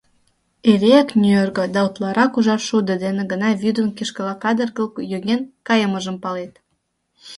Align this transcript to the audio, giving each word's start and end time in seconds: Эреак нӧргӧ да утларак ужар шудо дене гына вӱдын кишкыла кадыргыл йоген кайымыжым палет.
Эреак 0.71 1.09
нӧргӧ 1.21 1.65
да 1.75 1.79
утларак 1.87 2.31
ужар 2.37 2.61
шудо 2.67 2.93
дене 3.03 3.23
гына 3.31 3.49
вӱдын 3.61 3.89
кишкыла 3.97 4.33
кадыргыл 4.43 4.87
йоген 5.11 5.41
кайымыжым 5.67 6.17
палет. 6.23 6.53